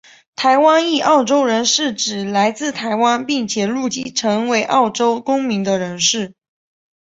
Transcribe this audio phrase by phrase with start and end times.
[0.35, 6.33] 台湾裔澳洲人是指来自台湾并且入籍成为澳洲公民的人士。